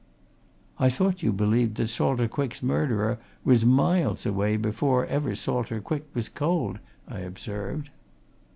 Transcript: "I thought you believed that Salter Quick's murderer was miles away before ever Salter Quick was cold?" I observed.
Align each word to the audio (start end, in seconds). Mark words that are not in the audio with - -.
"I 0.79 0.89
thought 0.89 1.21
you 1.21 1.31
believed 1.31 1.75
that 1.75 1.89
Salter 1.89 2.27
Quick's 2.27 2.63
murderer 2.63 3.19
was 3.43 3.67
miles 3.67 4.25
away 4.25 4.57
before 4.57 5.05
ever 5.05 5.35
Salter 5.35 5.79
Quick 5.79 6.05
was 6.15 6.27
cold?" 6.27 6.79
I 7.07 7.19
observed. 7.19 7.91